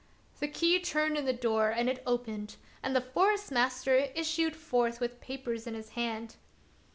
[0.39, 5.21] The key turned in the door, it opened, and the Forest master issued forth with
[5.21, 6.37] papers in his hand.